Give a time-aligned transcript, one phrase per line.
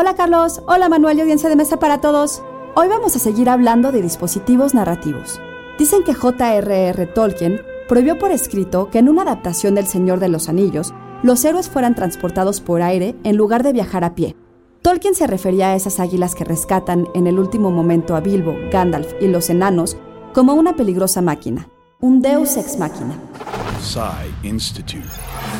[0.00, 2.40] Hola Carlos, hola Manuel y audiencia de mesa para todos.
[2.76, 5.40] Hoy vamos a seguir hablando de dispositivos narrativos.
[5.76, 7.06] Dicen que J.R.R.
[7.06, 11.68] Tolkien prohibió por escrito que en una adaptación del Señor de los Anillos, los héroes
[11.68, 14.36] fueran transportados por aire en lugar de viajar a pie.
[14.82, 19.14] Tolkien se refería a esas águilas que rescatan en el último momento a Bilbo, Gandalf
[19.20, 19.96] y los enanos
[20.32, 23.16] como una peligrosa máquina, un deus ex machina.
[24.42, 25.08] Institute.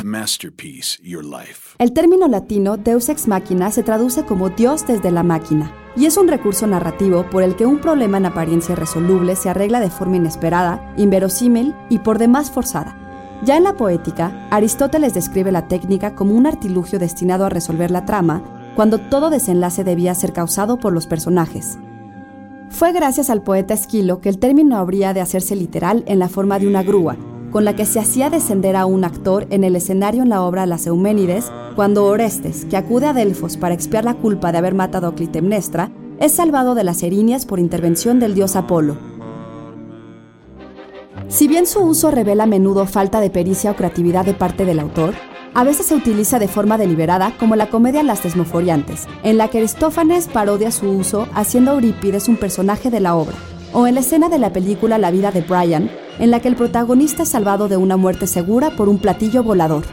[0.03, 1.75] Masterpiece, your life.
[1.79, 6.17] El término latino deus ex machina se traduce como Dios desde la máquina y es
[6.17, 10.17] un recurso narrativo por el que un problema en apariencia resoluble se arregla de forma
[10.17, 12.97] inesperada, inverosímil y por demás forzada.
[13.45, 18.03] Ya en la poética, Aristóteles describe la técnica como un artilugio destinado a resolver la
[18.03, 18.43] trama
[18.75, 21.79] cuando todo desenlace debía ser causado por los personajes.
[22.69, 26.59] Fue gracias al poeta Esquilo que el término habría de hacerse literal en la forma
[26.59, 27.17] de una grúa,
[27.51, 30.65] con la que se hacía descender a un actor en el escenario en la obra
[30.65, 35.07] Las Euménides, cuando Orestes, que acude a Delfos para expiar la culpa de haber matado
[35.07, 38.97] a Clitemnestra, es salvado de las erinias por intervención del dios Apolo.
[41.27, 44.79] Si bien su uso revela a menudo falta de pericia o creatividad de parte del
[44.79, 45.13] autor,
[45.53, 49.59] a veces se utiliza de forma deliberada como la comedia Las Desmoforiantes, en la que
[49.59, 53.35] Aristófanes parodia su uso haciendo a Eurípides un personaje de la obra,
[53.73, 55.89] o en la escena de la película La vida de Brian,
[56.19, 59.83] en la que el protagonista es salvado de una muerte segura por un platillo volador.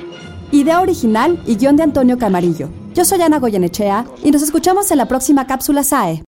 [0.53, 2.69] Idea original y guion de Antonio Camarillo.
[2.95, 6.25] Yo soy Ana Goyenechea y nos escuchamos en la próxima cápsula SAE.